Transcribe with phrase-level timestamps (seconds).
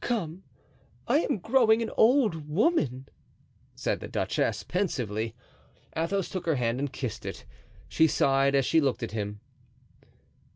[0.00, 0.42] "Come,
[1.06, 3.06] I am growing an old woman!"
[3.76, 5.32] said the duchess, pensively.
[5.96, 7.44] Athos took her hand and kissed it.
[7.88, 9.38] She sighed, as she looked at him.